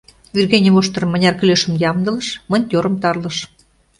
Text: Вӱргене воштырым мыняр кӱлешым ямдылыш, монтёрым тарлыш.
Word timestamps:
Вӱргене 0.35 0.69
воштырым 0.75 1.09
мыняр 1.13 1.35
кӱлешым 1.37 1.73
ямдылыш, 1.89 2.27
монтёрым 2.49 2.95
тарлыш. 3.01 3.37